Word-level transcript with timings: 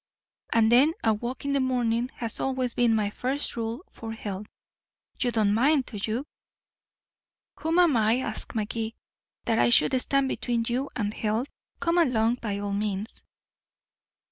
And 0.51 0.71
then 0.71 0.93
a 1.03 1.13
walk 1.13 1.45
in 1.45 1.51
the 1.53 1.59
morning 1.59 2.09
has 2.15 2.39
always 2.39 2.73
been 2.73 2.95
my 2.95 3.11
first 3.11 3.55
rule 3.55 3.83
for 3.91 4.13
health. 4.13 4.47
You 5.19 5.29
don't 5.29 5.53
mind, 5.53 5.85
do 5.85 5.99
you?" 6.01 6.25
"Who 7.59 7.79
am 7.79 7.95
I," 7.95 8.17
asked 8.17 8.55
Magee, 8.55 8.95
"that 9.45 9.59
I 9.59 9.69
should 9.69 10.01
stand 10.01 10.27
between 10.27 10.65
you 10.67 10.89
and 10.95 11.13
health? 11.13 11.49
Come 11.79 11.99
along, 11.99 12.39
by 12.41 12.57
all 12.57 12.73
means." 12.73 13.21